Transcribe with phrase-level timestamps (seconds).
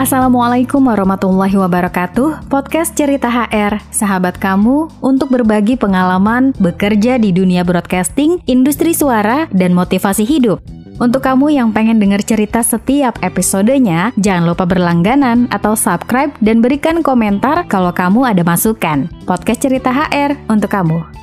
[0.00, 8.40] Assalamualaikum warahmatullahi wabarakatuh Podcast Cerita HR Sahabat kamu untuk berbagi pengalaman bekerja di dunia broadcasting,
[8.48, 10.64] industri suara, dan motivasi hidup
[10.96, 17.00] untuk kamu yang pengen dengar cerita setiap episodenya, jangan lupa berlangganan atau subscribe dan berikan
[17.00, 19.08] komentar kalau kamu ada masukan.
[19.24, 21.19] Podcast Cerita HR untuk kamu.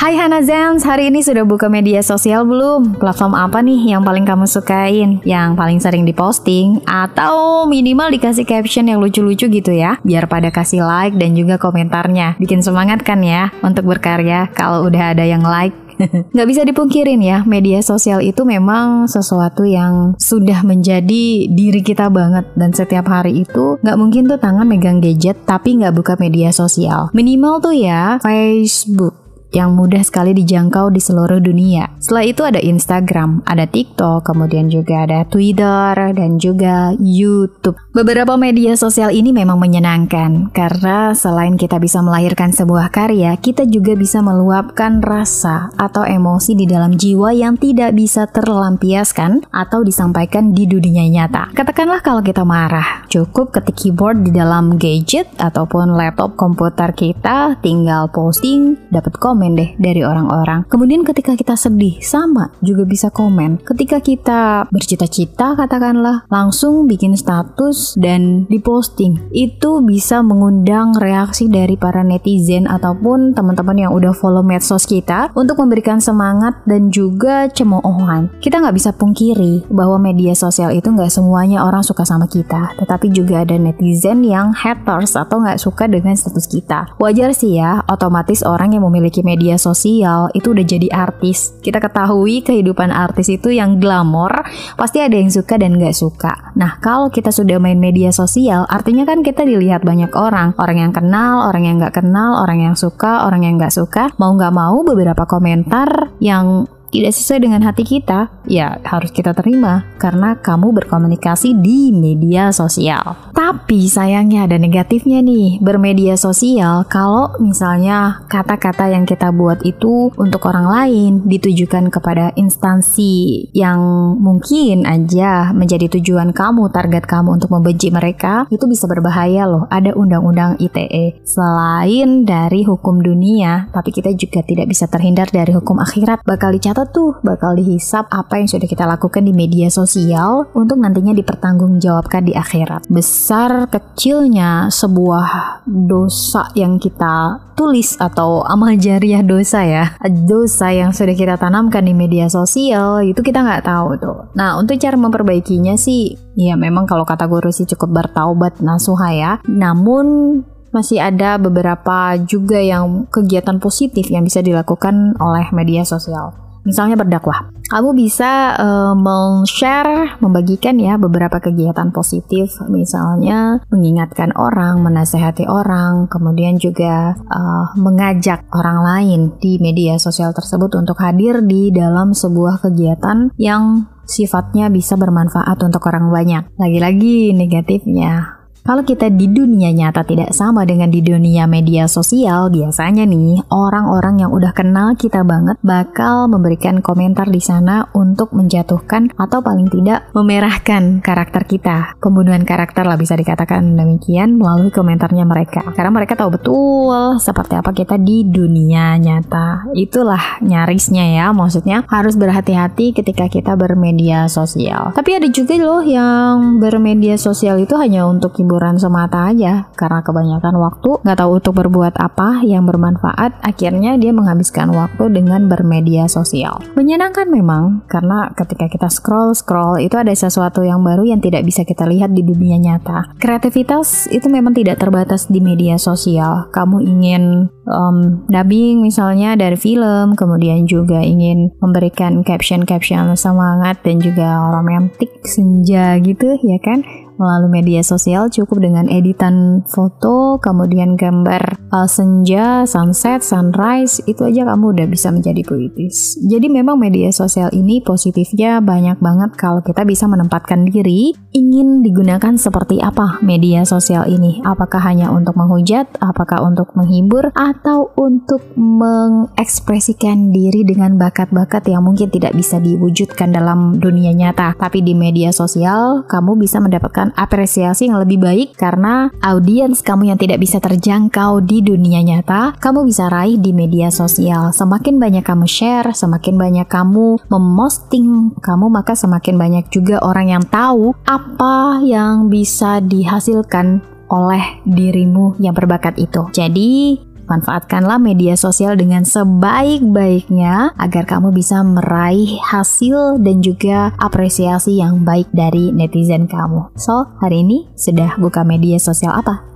[0.00, 2.96] Hai Hanazens, hari ini sudah buka media sosial belum?
[2.96, 5.20] Platform apa nih yang paling kamu sukain?
[5.28, 6.80] Yang paling sering diposting?
[6.88, 10.00] Atau minimal dikasih caption yang lucu-lucu gitu ya?
[10.00, 12.40] Biar pada kasih like dan juga komentarnya.
[12.40, 15.76] Bikin semangat kan ya untuk berkarya kalau udah ada yang like
[16.32, 22.48] Nggak bisa dipungkirin ya, media sosial itu memang sesuatu yang sudah menjadi diri kita banget.
[22.56, 27.12] Dan setiap hari itu nggak mungkin tuh tangan megang gadget tapi nggak buka media sosial.
[27.12, 31.90] Minimal tuh ya Facebook, yang mudah sekali dijangkau di seluruh dunia.
[31.98, 37.76] Setelah itu ada Instagram, ada TikTok, kemudian juga ada Twitter dan juga YouTube.
[37.90, 43.98] Beberapa media sosial ini memang menyenangkan karena selain kita bisa melahirkan sebuah karya, kita juga
[43.98, 50.70] bisa meluapkan rasa atau emosi di dalam jiwa yang tidak bisa terlampiaskan atau disampaikan di
[50.70, 51.50] dunia nyata.
[51.50, 58.06] Katakanlah kalau kita marah, cukup ketik keyboard di dalam gadget ataupun laptop komputer kita, tinggal
[58.12, 60.68] posting, dapat komen komen deh dari orang-orang.
[60.68, 63.64] Kemudian ketika kita sedih, sama juga bisa komen.
[63.64, 69.16] Ketika kita bercita-cita katakanlah, langsung bikin status dan diposting.
[69.32, 75.56] Itu bisa mengundang reaksi dari para netizen ataupun teman-teman yang udah follow medsos kita untuk
[75.56, 78.28] memberikan semangat dan juga cemoohan.
[78.44, 83.08] Kita nggak bisa pungkiri bahwa media sosial itu nggak semuanya orang suka sama kita, tetapi
[83.08, 86.92] juga ada netizen yang haters atau nggak suka dengan status kita.
[87.00, 91.54] Wajar sih ya, otomatis orang yang memiliki media sosial itu udah jadi artis.
[91.62, 94.42] Kita ketahui kehidupan artis itu yang glamor,
[94.74, 96.50] pasti ada yang suka dan nggak suka.
[96.58, 100.58] Nah, kalau kita sudah main media sosial, artinya kan kita dilihat banyak orang.
[100.58, 104.10] Orang yang kenal, orang yang nggak kenal, orang yang suka, orang yang nggak suka.
[104.18, 109.86] Mau nggak mau beberapa komentar yang tidak sesuai dengan hati kita, ya harus kita terima
[110.02, 113.30] karena kamu berkomunikasi di media sosial.
[113.30, 120.50] Tapi sayangnya ada negatifnya nih, bermedia sosial kalau misalnya kata-kata yang kita buat itu untuk
[120.50, 123.80] orang lain ditujukan kepada instansi yang
[124.18, 129.70] mungkin aja menjadi tujuan kamu, target kamu untuk membenci mereka, itu bisa berbahaya loh.
[129.70, 131.22] Ada undang-undang ITE.
[131.22, 136.79] Selain dari hukum dunia, tapi kita juga tidak bisa terhindar dari hukum akhirat bakal dicatat
[136.80, 142.24] kita tuh bakal dihisap apa yang sudah kita lakukan di media sosial untuk nantinya dipertanggungjawabkan
[142.24, 142.88] di akhirat.
[142.88, 149.92] Besar kecilnya sebuah dosa yang kita tulis atau amal jariah dosa ya,
[150.24, 154.32] dosa yang sudah kita tanamkan di media sosial itu kita nggak tahu tuh.
[154.32, 159.32] Nah untuk cara memperbaikinya sih, ya memang kalau kata guru sih cukup bertaubat nasuha ya.
[159.44, 160.40] Namun
[160.72, 166.49] masih ada beberapa juga yang kegiatan positif yang bisa dilakukan oleh media sosial.
[166.64, 167.52] Misalnya berdakwah.
[167.70, 176.58] Kamu bisa uh, men-share, membagikan ya beberapa kegiatan positif, misalnya mengingatkan orang, menasehati orang, kemudian
[176.58, 183.30] juga uh, mengajak orang lain di media sosial tersebut untuk hadir di dalam sebuah kegiatan
[183.38, 186.50] yang sifatnya bisa bermanfaat untuk orang banyak.
[186.58, 193.08] Lagi-lagi negatifnya, kalau kita di dunia nyata tidak sama dengan di dunia media sosial, biasanya
[193.08, 199.40] nih orang-orang yang udah kenal kita banget bakal memberikan komentar di sana untuk menjatuhkan atau
[199.40, 201.96] paling tidak memerahkan karakter kita.
[201.98, 205.64] Pembunuhan karakter lah bisa dikatakan demikian melalui komentarnya mereka.
[205.72, 209.72] Karena mereka tahu betul seperti apa kita di dunia nyata.
[209.72, 214.92] Itulah nyarisnya ya, maksudnya harus berhati-hati ketika kita bermedia sosial.
[214.92, 219.70] Tapi ada juga loh yang bermedia sosial itu hanya untuk hiburan semata aja.
[219.78, 225.46] Karena kebanyakan waktu nggak tahu untuk berbuat apa yang bermanfaat akhirnya dia menghabiskan waktu dengan
[225.46, 226.58] bermedia sosial.
[226.74, 231.62] Menyenangkan memang karena ketika kita scroll scroll itu ada sesuatu yang baru yang tidak bisa
[231.62, 233.14] kita lihat di dunia nyata.
[233.22, 236.50] Kreativitas itu memang tidak terbatas di media sosial.
[236.50, 244.50] Kamu ingin um, dubbing misalnya dari film kemudian juga ingin memberikan caption-caption semangat dan juga
[244.50, 246.82] romantik senja gitu ya kan
[247.20, 254.48] melalui media sosial cukup dengan editan foto, kemudian gambar uh, senja, sunset, sunrise, itu aja
[254.48, 256.16] kamu udah bisa menjadi puitis.
[256.24, 262.32] Jadi memang media sosial ini positifnya banyak banget kalau kita bisa menempatkan diri ingin digunakan
[262.40, 264.40] seperti apa media sosial ini.
[264.40, 267.59] Apakah hanya untuk menghujat, apakah untuk menghibur, atau
[267.96, 274.56] untuk mengekspresikan diri dengan bakat-bakat yang mungkin tidak bisa diwujudkan dalam dunia nyata.
[274.56, 280.18] Tapi di media sosial, kamu bisa mendapatkan apresiasi yang lebih baik karena audiens kamu yang
[280.20, 284.52] tidak bisa terjangkau di dunia nyata, kamu bisa raih di media sosial.
[284.54, 290.44] Semakin banyak kamu share, semakin banyak kamu memosting kamu, maka semakin banyak juga orang yang
[290.46, 296.26] tahu apa yang bisa dihasilkan oleh dirimu yang berbakat itu.
[296.34, 296.98] Jadi,
[297.30, 305.30] Manfaatkanlah media sosial dengan sebaik-baiknya agar kamu bisa meraih hasil dan juga apresiasi yang baik
[305.30, 306.74] dari netizen kamu.
[306.74, 309.46] So, hari ini sudah buka media sosial apa?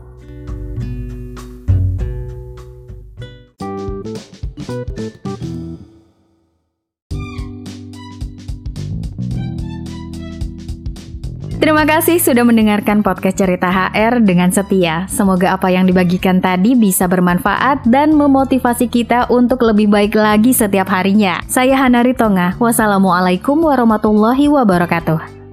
[11.64, 15.08] Terima kasih sudah mendengarkan podcast Cerita HR dengan setia.
[15.08, 20.92] Semoga apa yang dibagikan tadi bisa bermanfaat dan memotivasi kita untuk lebih baik lagi setiap
[20.92, 21.40] harinya.
[21.48, 22.52] Saya Hanari Tonga.
[22.60, 25.43] Wassalamualaikum warahmatullahi wabarakatuh.